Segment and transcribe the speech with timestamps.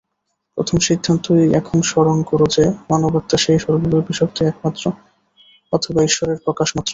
[0.57, 4.41] প্রথম সিদ্ধান্তই এখন স্মরণ কর যে, মানবাত্মা সেই সর্বব্যাপী শক্তি
[5.73, 6.89] অথবা ঈশ্বরের প্রকাশমাত্র।